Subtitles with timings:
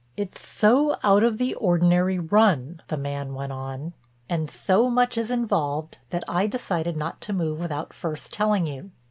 [0.17, 3.93] "It's so out of the ordinary run," the man went on,
[4.27, 8.89] "and so much is involved that I decided not to move without first telling you.